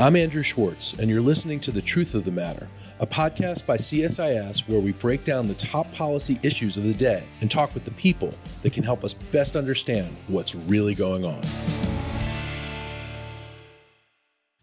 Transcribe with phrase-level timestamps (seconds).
[0.00, 2.66] I'm Andrew Schwartz, and you're listening to The Truth of the Matter,
[3.00, 7.22] a podcast by CSIS where we break down the top policy issues of the day
[7.42, 8.32] and talk with the people
[8.62, 11.42] that can help us best understand what's really going on.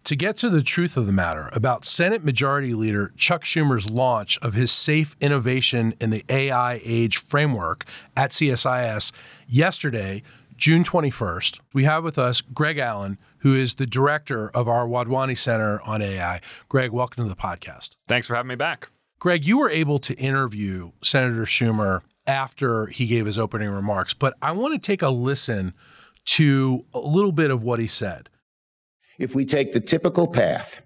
[0.05, 4.39] To get to the truth of the matter about Senate Majority Leader Chuck Schumer's launch
[4.39, 7.85] of his Safe Innovation in the AI Age framework
[8.15, 9.11] at CSIS
[9.47, 10.23] yesterday,
[10.57, 15.37] June 21st, we have with us Greg Allen, who is the director of our Wadhwani
[15.37, 16.41] Center on AI.
[16.67, 17.91] Greg, welcome to the podcast.
[18.07, 18.89] Thanks for having me back.
[19.19, 24.33] Greg, you were able to interview Senator Schumer after he gave his opening remarks, but
[24.41, 25.75] I want to take a listen
[26.25, 28.29] to a little bit of what he said.
[29.19, 30.81] If we take the typical path,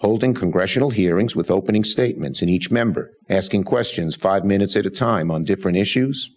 [0.00, 4.90] holding congressional hearings with opening statements in each member, asking questions five minutes at a
[4.90, 6.30] time on different issues,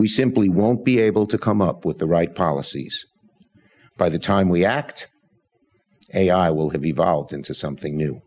[0.00, 3.04] we simply won't be able to come up with the right policies.
[3.98, 5.08] By the time we act,
[6.14, 8.22] AI will have evolved into something new.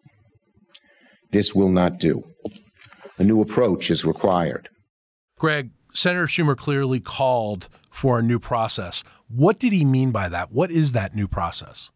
[1.31, 2.25] This will not do.
[3.17, 4.69] A new approach is required.
[5.39, 9.03] Greg, Senator Schumer clearly called for a new process.
[9.27, 10.51] What did he mean by that?
[10.51, 11.89] What is that new process?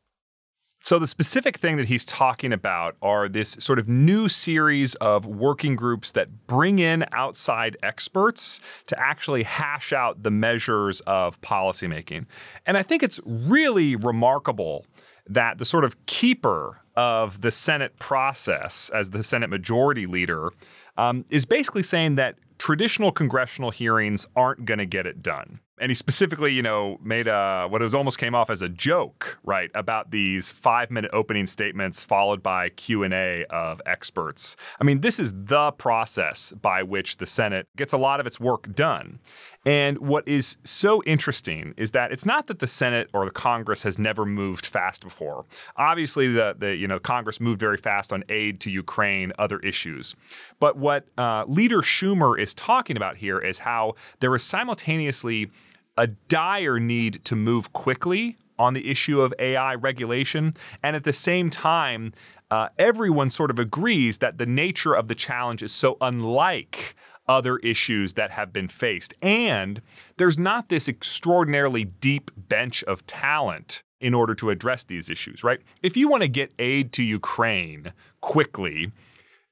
[0.87, 5.25] So, the specific thing that he's talking about are this sort of new series of
[5.25, 12.25] working groups that bring in outside experts to actually hash out the measures of policymaking.
[12.65, 14.85] And I think it's really remarkable
[15.27, 20.51] that the sort of keeper of the Senate process as the Senate majority leader
[20.95, 25.91] um, is basically saying that traditional congressional hearings aren't going to get it done and
[25.91, 29.69] he specifically, you know, made a what was almost came off as a joke, right,
[29.75, 34.55] about these five minute opening statements followed by Q and A of experts.
[34.81, 38.39] I mean, this is the process by which the Senate gets a lot of its
[38.39, 39.19] work done.
[39.67, 43.83] And what is so interesting is that it's not that the Senate or the Congress
[43.83, 45.43] has never moved fast before.
[45.75, 50.15] Obviously, the, the you know Congress moved very fast on aid to Ukraine, other issues.
[50.61, 55.51] But what uh, Leader Schumer is talking about here is how there is simultaneously
[55.97, 60.53] a dire need to move quickly on the issue of AI regulation.
[60.81, 62.13] And at the same time,
[62.49, 66.95] uh, everyone sort of agrees that the nature of the challenge is so unlike
[67.27, 69.13] other issues that have been faced.
[69.21, 69.81] And
[70.17, 75.59] there's not this extraordinarily deep bench of talent in order to address these issues, right?
[75.81, 78.91] If you want to get aid to Ukraine quickly,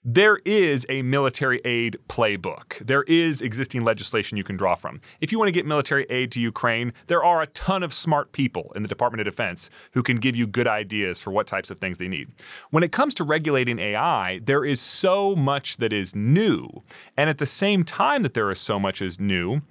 [0.07, 2.77] there is a military aid playbook.
[2.85, 5.01] There is existing legislation you can draw from.
[5.19, 8.31] If you want to get military aid to Ukraine, there are a ton of smart
[8.31, 11.71] people in the Department of Defense who can give you good ideas for what types
[11.71, 12.29] of things they need.
[12.69, 16.69] When it comes to regulating AI, there is so much that is new.
[17.17, 19.63] And at the same time that there is so much is new,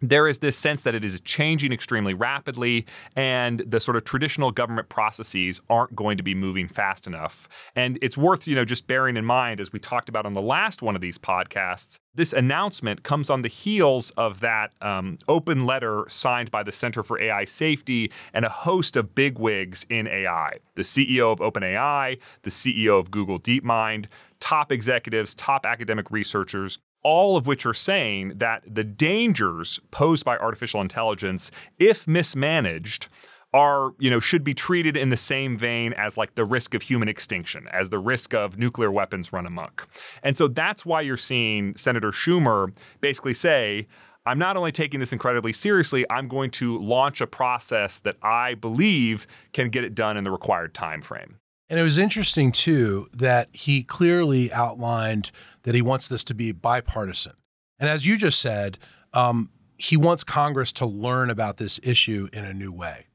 [0.00, 4.50] there is this sense that it is changing extremely rapidly and the sort of traditional
[4.50, 7.48] government processes aren't going to be moving fast enough.
[7.74, 10.42] And it's worth, you know, just bearing in mind as we talked about on the
[10.42, 15.66] last one of these podcasts, this announcement comes on the heels of that um, open
[15.66, 20.58] letter signed by the Center for AI Safety and a host of bigwigs in AI.
[20.74, 24.06] The CEO of OpenAI, the CEO of Google DeepMind,
[24.40, 30.36] top executives, top academic researchers all of which are saying that the dangers posed by
[30.38, 33.06] artificial intelligence, if mismanaged,
[33.54, 36.82] are, you know, should be treated in the same vein as like the risk of
[36.82, 39.88] human extinction, as the risk of nuclear weapons run amok.
[40.24, 43.86] And so that's why you're seeing Senator Schumer basically say,
[44.26, 48.54] I'm not only taking this incredibly seriously, I'm going to launch a process that I
[48.54, 51.38] believe can get it done in the required time frame.
[51.68, 55.30] And it was interesting too that he clearly outlined
[55.64, 57.32] that he wants this to be bipartisan.
[57.78, 58.78] And as you just said,
[59.12, 63.06] um, he wants Congress to learn about this issue in a new way.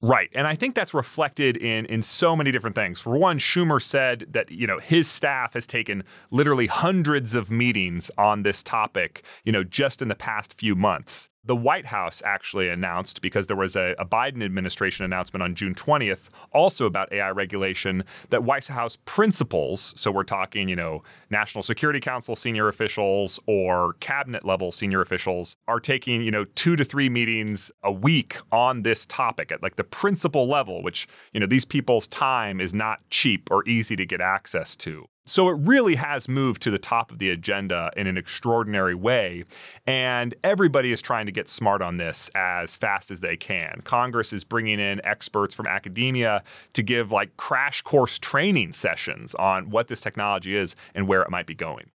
[0.00, 0.28] Right.
[0.34, 3.00] And I think that's reflected in in so many different things.
[3.00, 8.10] For one, Schumer said that, you know, his staff has taken literally hundreds of meetings
[8.18, 12.68] on this topic, you know, just in the past few months the White House actually
[12.68, 17.30] announced, because there was a, a, Biden administration announcement on June 20th, also about AI
[17.30, 23.40] regulation, that White House principals, so we're talking, you know, National Security Council senior officials
[23.46, 28.38] or cabinet level senior officials, are taking, you know, two to three meetings a week
[28.52, 32.72] on this topic at like the principal level, which, you know, these people's time is
[32.72, 35.06] not cheap or easy to get access to.
[35.26, 39.44] So it really has moved to the top of the agenda in an extraordinary way.
[39.86, 43.80] And everybody is trying to get smart on this as fast as they can.
[43.84, 46.42] Congress is bringing in experts from academia
[46.74, 51.30] to give like crash course training sessions on what this technology is and where it
[51.30, 51.90] might be going.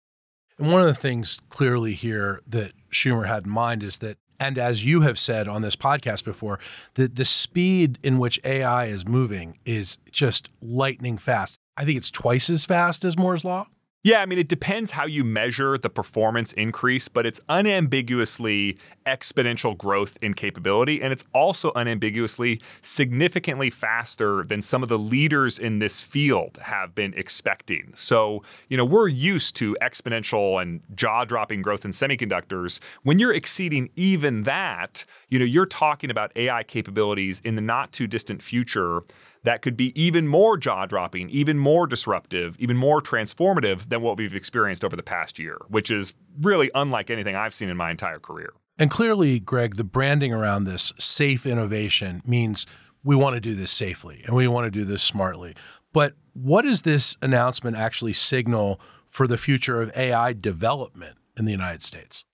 [0.57, 4.57] And one of the things clearly here that Schumer had in mind is that And
[4.57, 6.59] as you have said on this podcast before,
[6.93, 11.59] the, the speed in which AI is moving is just lightning fast.
[11.75, 13.67] I think it's twice as fast as Moore's Law.
[14.01, 19.77] Yeah, I mean, it depends how you measure the performance increase, but it's unambiguously exponential
[19.77, 21.01] growth in capability.
[21.01, 26.95] And it's also unambiguously significantly faster than some of the leaders in this field have
[26.95, 27.91] been expecting.
[27.93, 32.79] So, you know, we're used to exponential and jaw dropping growth in semiconductors.
[33.03, 37.91] When you're exceeding even that, you know, you're talking about AI capabilities in the not
[37.91, 39.01] too distant future
[39.43, 44.17] that could be even more jaw dropping, even more disruptive, even more transformative than what
[44.17, 47.91] we've experienced over the past year, which is really unlike anything I've seen in my
[47.91, 48.53] entire career.
[48.77, 52.65] And clearly, Greg, the branding around this safe innovation means
[53.03, 55.55] we want to do this safely and we want to do this smartly.
[55.93, 61.51] But what does this announcement actually signal for the future of AI development in the
[61.51, 62.25] United States?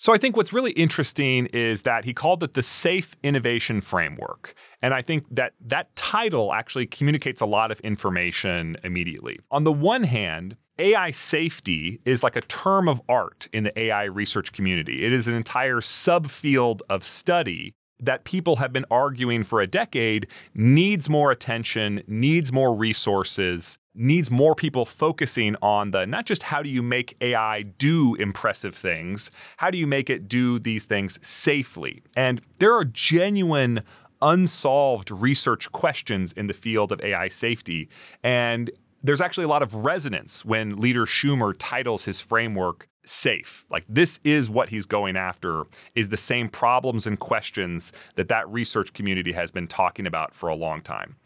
[0.00, 4.54] So I think what's really interesting is that he called it the Safe Innovation Framework.
[4.80, 9.40] And I think that that title actually communicates a lot of information immediately.
[9.50, 14.04] On the one hand, AI safety is like a term of art in the AI
[14.04, 15.04] research community.
[15.04, 20.28] It is an entire subfield of study that people have been arguing for a decade
[20.54, 26.62] needs more attention, needs more resources, needs more people focusing on the not just how
[26.62, 31.18] do you make AI do impressive things, how do you make it do these things
[31.26, 32.02] safely?
[32.16, 33.82] And there are genuine
[34.22, 37.88] unsolved research questions in the field of AI safety.
[38.22, 38.70] And
[39.02, 43.64] there's actually a lot of resonance when leader Schumer titles his framework safe.
[43.70, 45.64] Like this is what he's going after
[45.94, 50.48] is the same problems and questions that that research community has been talking about for
[50.48, 51.16] a long time.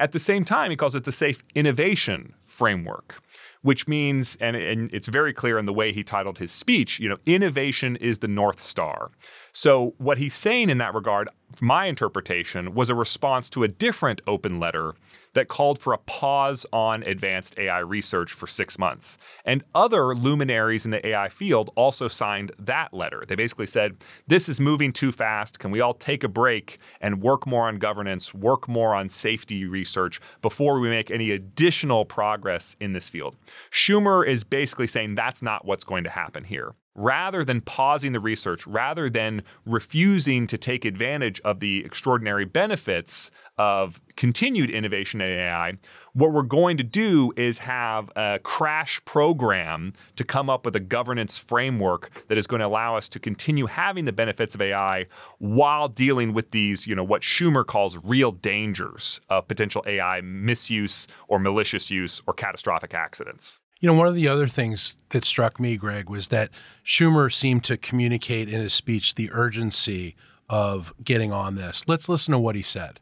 [0.00, 3.22] At the same time, he calls it the safe innovation framework,
[3.60, 7.08] which means, and, and it's very clear in the way he titled his speech, you
[7.08, 9.10] know, innovation is the North Star.
[9.52, 11.28] So, what he's saying in that regard,
[11.60, 14.94] my interpretation, was a response to a different open letter
[15.34, 19.18] that called for a pause on advanced AI research for six months.
[19.44, 23.24] And other luminaries in the AI field also signed that letter.
[23.26, 25.58] They basically said, This is moving too fast.
[25.58, 29.66] Can we all take a break and work more on governance, work more on safety
[29.66, 33.36] research before we make any additional progress in this field?
[33.70, 38.20] Schumer is basically saying that's not what's going to happen here rather than pausing the
[38.20, 45.30] research, rather than refusing to take advantage of the extraordinary benefits of continued innovation in
[45.30, 45.72] AI,
[46.12, 50.80] what we're going to do is have a crash program to come up with a
[50.80, 55.06] governance framework that is going to allow us to continue having the benefits of AI
[55.38, 61.06] while dealing with these, you know, what Schumer calls real dangers of potential AI misuse
[61.28, 63.62] or malicious use or catastrophic accidents.
[63.80, 66.50] You know, one of the other things that struck me, Greg, was that
[66.84, 70.16] Schumer seemed to communicate in his speech the urgency
[70.50, 71.88] of getting on this.
[71.88, 73.00] Let's listen to what he said.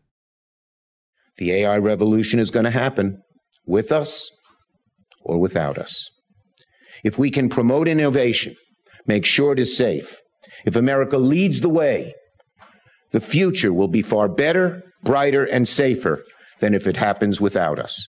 [1.38, 3.22] The AI revolution is going to happen
[3.66, 4.30] with us
[5.20, 6.10] or without us.
[7.02, 8.54] If we can promote innovation,
[9.06, 10.20] make sure it is safe,
[10.64, 12.14] if America leads the way,
[13.10, 16.22] the future will be far better, brighter, and safer
[16.60, 18.07] than if it happens without us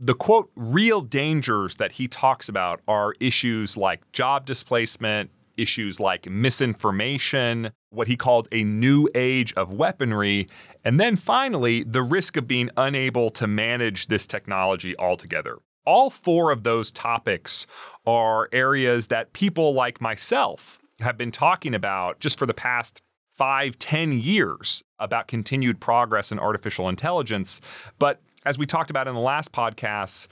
[0.00, 6.30] the quote real dangers that he talks about are issues like job displacement, issues like
[6.30, 10.48] misinformation, what he called a new age of weaponry,
[10.84, 15.58] and then finally, the risk of being unable to manage this technology altogether.
[15.84, 17.66] All four of those topics
[18.06, 23.02] are areas that people like myself have been talking about just for the past
[23.36, 27.60] five, ten years about continued progress in artificial intelligence.
[27.98, 30.28] But as we talked about in the last podcast,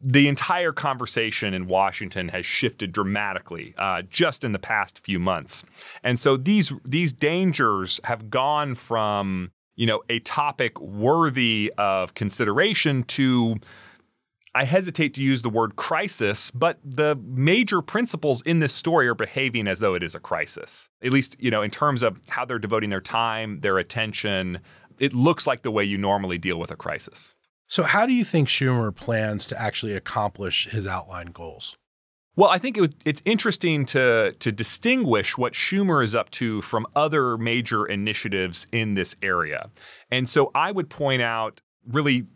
[0.00, 5.64] the entire conversation in Washington has shifted dramatically uh, just in the past few months,
[6.02, 13.02] and so these these dangers have gone from you know a topic worthy of consideration
[13.04, 13.56] to
[14.54, 19.14] I hesitate to use the word crisis, but the major principals in this story are
[19.14, 20.88] behaving as though it is a crisis.
[21.04, 24.58] At least, you know, in terms of how they're devoting their time, their attention,
[24.98, 27.36] it looks like the way you normally deal with a crisis.
[27.70, 31.76] So, how do you think Schumer plans to actually accomplish his outlined goals?
[32.34, 36.84] Well, I think it, it's interesting to to distinguish what Schumer is up to from
[36.96, 39.70] other major initiatives in this area.
[40.10, 42.26] And so I would point out really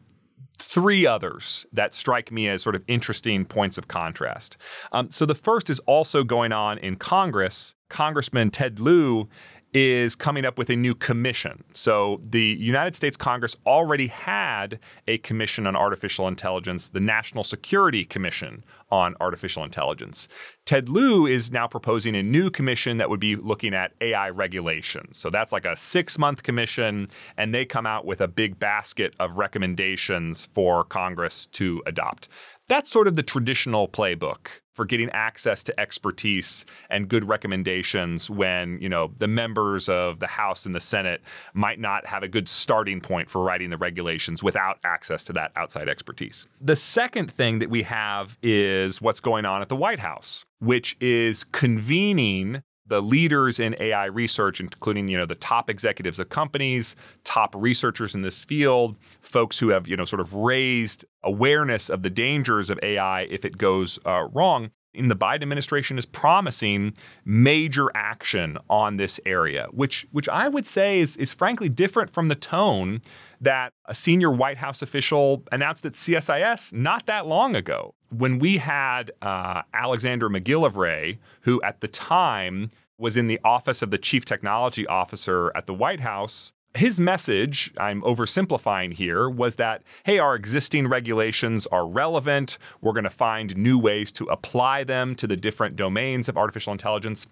[0.58, 4.56] three others that strike me as sort of interesting points of contrast.
[4.92, 7.74] Um, so the first is also going on in Congress.
[7.88, 9.28] Congressman Ted Lieu
[9.74, 11.64] is coming up with a new commission.
[11.74, 14.78] So the United States Congress already had
[15.08, 20.28] a commission on artificial intelligence, the National Security Commission on Artificial Intelligence.
[20.66, 25.12] Ted Lieu is now proposing a new commission that would be looking at AI regulation.
[25.12, 29.14] So that's like a six month commission, and they come out with a big basket
[29.20, 32.28] of recommendations for Congress to adopt.
[32.66, 38.78] That's sort of the traditional playbook for getting access to expertise and good recommendations when,
[38.80, 41.22] you know, the members of the House and the Senate
[41.54, 45.52] might not have a good starting point for writing the regulations without access to that
[45.56, 46.46] outside expertise.
[46.60, 50.96] The second thing that we have is what's going on at the White House, which
[51.00, 56.96] is convening the leaders in AI research, including you know the top executives of companies,
[57.24, 62.02] top researchers in this field, folks who have you know sort of raised awareness of
[62.02, 64.70] the dangers of AI if it goes uh, wrong.
[64.94, 70.66] In the Biden administration is promising major action on this area, which which I would
[70.66, 73.02] say is is frankly different from the tone
[73.40, 78.58] that a senior White House official announced at CSIS not that long ago when we
[78.58, 84.24] had uh, Alexander MacGillivray, who at the time was in the office of the chief
[84.24, 86.52] technology officer at the White House.
[86.76, 92.58] His message, I'm oversimplifying here, was that, hey, our existing regulations are relevant.
[92.80, 96.72] We're going to find new ways to apply them to the different domains of artificial
[96.72, 97.28] intelligence.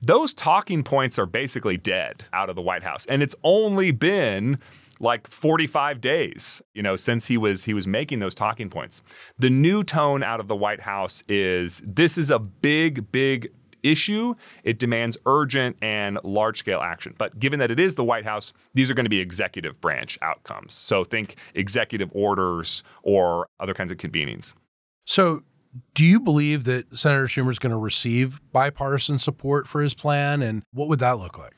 [0.00, 3.04] Those talking points are basically dead out of the White House.
[3.06, 4.58] And it's only been
[4.98, 9.02] like 45 days, you know, since he was he was making those talking points.
[9.38, 13.52] The new tone out of the White House is this is a big big
[13.90, 14.34] issue.
[14.64, 17.14] It demands urgent and large scale action.
[17.18, 20.18] But given that it is the White House, these are going to be executive branch
[20.22, 20.74] outcomes.
[20.74, 24.54] So think executive orders or other kinds of convenings.
[25.06, 25.42] So
[25.94, 30.42] do you believe that Senator Schumer is going to receive bipartisan support for his plan?
[30.42, 31.54] And what would that look like?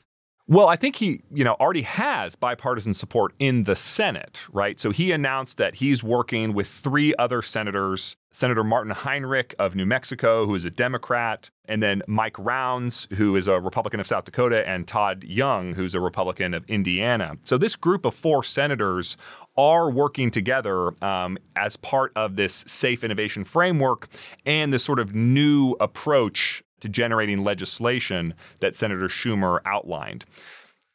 [0.49, 4.79] Well, I think he, you know, already has bipartisan support in the Senate, right?
[4.79, 9.85] So he announced that he's working with three other senators, Senator Martin Heinrich of New
[9.85, 14.25] Mexico, who is a Democrat, and then Mike Rounds, who is a Republican of South
[14.25, 17.37] Dakota, and Todd Young, who's a Republican of Indiana.
[17.43, 19.17] So this group of four senators
[19.55, 24.07] are working together um, as part of this safe innovation framework
[24.47, 30.25] and this sort of new approach to generating legislation that Senator Schumer outlined.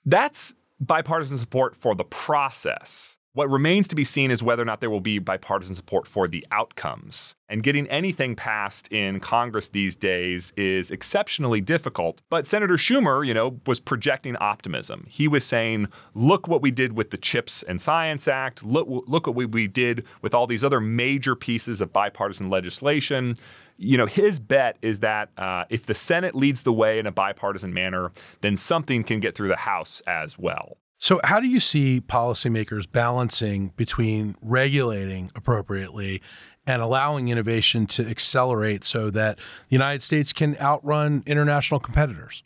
[0.06, 3.18] That's bipartisan support for the process.
[3.34, 6.28] What remains to be seen is whether or not there will be bipartisan support for
[6.28, 7.34] the outcomes.
[7.48, 12.22] And getting anything passed in Congress these days is exceptionally difficult.
[12.30, 15.04] But Senator Schumer, you know, was projecting optimism.
[15.08, 18.62] He was saying, "Look what we did with the Chips and Science Act.
[18.62, 23.34] Look, look what we, we did with all these other major pieces of bipartisan legislation."
[23.76, 27.12] You know, his bet is that uh, if the Senate leads the way in a
[27.12, 30.78] bipartisan manner, then something can get through the House as well.
[30.99, 36.23] So, how do you see policymakers balancing between regulating appropriately
[36.66, 42.43] and allowing innovation to accelerate so that the United States can outrun international competitors?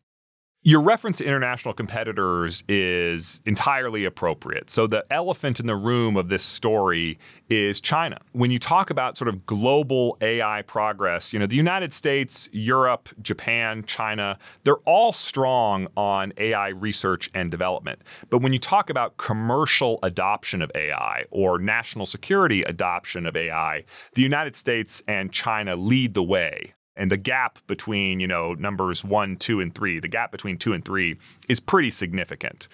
[0.64, 4.70] Your reference to international competitors is entirely appropriate.
[4.70, 7.16] So, the elephant in the room of this story
[7.48, 8.18] is China.
[8.32, 13.08] When you talk about sort of global AI progress, you know, the United States, Europe,
[13.22, 18.02] Japan, China, they're all strong on AI research and development.
[18.28, 23.84] But when you talk about commercial adoption of AI or national security adoption of AI,
[24.14, 29.02] the United States and China lead the way and the gap between you know numbers
[29.02, 31.16] one two and three the gap between two and three
[31.48, 32.68] is pretty significant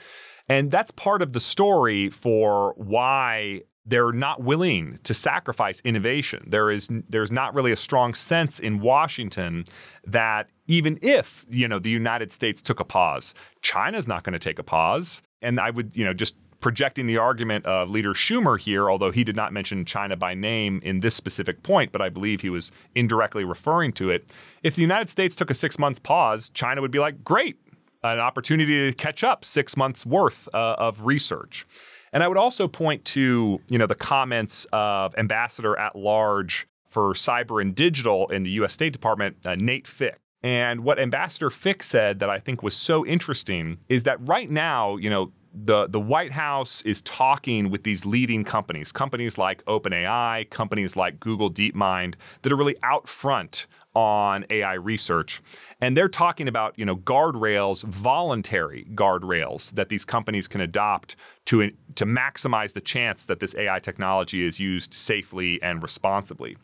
[0.49, 6.45] and that's part of the story for why they're not willing to sacrifice innovation.
[6.47, 9.64] There is there's not really a strong sense in Washington
[10.07, 14.38] that even if, you know, the United States took a pause, China's not going to
[14.38, 15.23] take a pause.
[15.43, 19.23] And I would, you know, just projecting the argument of Leader Schumer here, although he
[19.23, 22.73] did not mention China by name in this specific point, but I believe he was
[22.94, 24.26] indirectly referring to it.
[24.62, 27.59] If the United States took a six month pause, China would be like, great,
[28.02, 31.66] an opportunity to catch up six months worth uh, of research.
[32.14, 37.12] And I would also point to, you know, the comments of Ambassador at Large for
[37.12, 38.73] Cyber and Digital in the U.S.
[38.73, 40.18] State Department, uh, Nate Fick.
[40.42, 44.97] And what Ambassador Fick said that I think was so interesting is that right now,
[44.97, 50.51] you know, the the White House is talking with these leading companies, companies like OpenAI,
[50.51, 55.41] companies like Google DeepMind, that are really out front on AI research.
[55.81, 61.71] And they're talking about, you know, guardrails, voluntary guardrails that these companies can adopt to,
[61.95, 66.57] to maximize the chance that this AI technology is used safely and responsibly.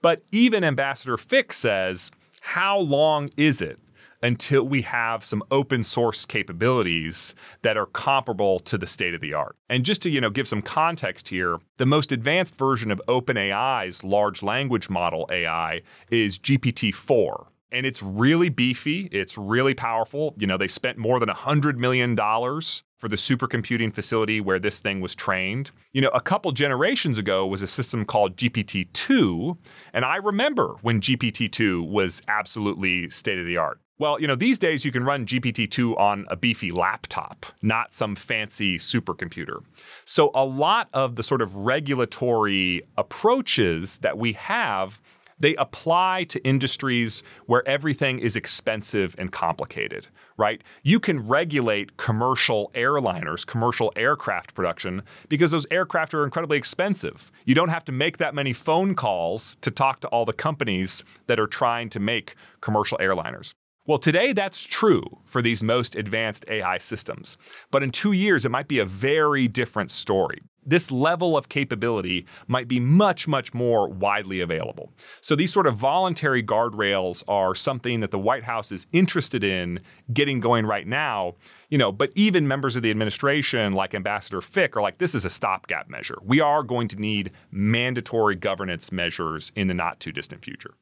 [0.00, 3.78] But even Ambassador Fick says, how long is it
[4.22, 9.34] until we have some open source capabilities that are comparable to the state of the
[9.34, 9.56] art.
[9.68, 14.02] And just to, you know, give some context here, the most advanced version of OpenAI's
[14.02, 17.46] large language model AI is GPT-4.
[17.70, 19.08] and it's really beefy.
[19.12, 20.34] It's really powerful.
[20.38, 25.00] You know, they spent more than $100 million for the supercomputing facility where this thing
[25.00, 25.70] was trained.
[25.92, 29.56] You know, a couple generations ago was a system called GPT 2.
[29.92, 33.80] And I remember when GPT 2 was absolutely state of the art.
[34.00, 37.92] Well, you know, these days you can run GPT 2 on a beefy laptop, not
[37.92, 39.60] some fancy supercomputer.
[40.04, 45.00] So a lot of the sort of regulatory approaches that we have
[45.40, 50.62] they apply to industries where everything is expensive and complicated, right?
[50.82, 57.30] You can regulate commercial airliners, commercial aircraft production, because those aircraft are incredibly expensive.
[57.44, 61.04] You don't have to make that many phone calls to talk to all the companies
[61.28, 63.52] that are trying to make commercial airliners.
[63.88, 67.38] Well, today that's true for these most advanced AI systems.
[67.70, 70.42] But in two years, it might be a very different story.
[70.66, 74.92] This level of capability might be much, much more widely available.
[75.22, 79.80] So these sort of voluntary guardrails are something that the White House is interested in
[80.12, 81.36] getting going right now.
[81.70, 85.24] You know, but even members of the administration, like Ambassador Fick, are like, this is
[85.24, 86.18] a stopgap measure.
[86.22, 90.74] We are going to need mandatory governance measures in the not too distant future.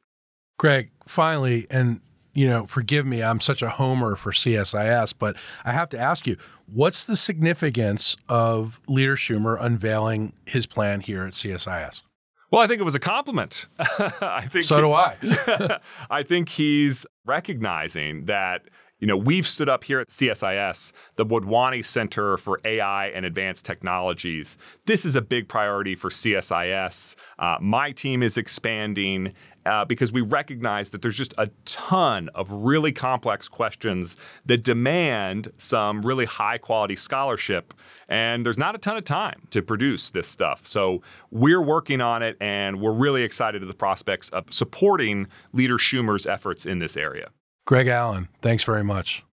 [0.57, 2.01] Greg, finally, and
[2.37, 6.27] you know, forgive me, I'm such a homer for CSIS, but I have to ask
[6.27, 6.37] you,
[6.71, 12.03] what's the significance of Leader Schumer unveiling his plan here at CSIS?
[12.51, 13.65] Well, I think it was a compliment.
[13.79, 15.79] I think so do I.
[16.11, 18.61] I think he's recognizing that
[18.99, 23.63] you know, we've stood up here at CSIS, the Wadhwani Center for AI and Advanced
[23.63, 24.57] Technologies.
[24.85, 27.15] This is a big priority for CSIS.
[27.37, 29.33] Uh, my team is expanding
[29.67, 35.51] uh, because we recognize that there's just a ton of really complex questions that demand
[35.57, 37.73] some really high quality scholarship.
[38.09, 40.65] And there's not a ton of time to produce this stuff.
[40.65, 45.77] So we're working on it and we're really excited at the prospects of supporting Leader
[45.77, 47.29] Schumer's efforts in this area.
[47.65, 49.25] Greg Allen, thanks very much.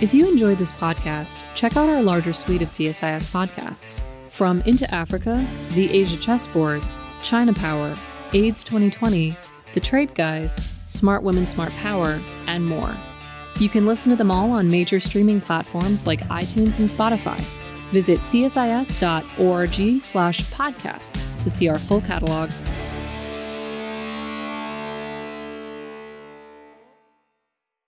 [0.00, 4.04] If you enjoyed this podcast, check out our larger suite of CSIS podcasts.
[4.28, 6.82] From Into Africa, The Asia Chessboard,
[7.22, 7.96] China Power,
[8.32, 9.36] AIDS 2020,
[9.74, 12.96] The Trade Guys, Smart Women, Smart Power, and more.
[13.60, 17.38] You can listen to them all on major streaming platforms like iTunes and Spotify.
[17.92, 22.50] Visit csis.org slash podcasts to see our full catalog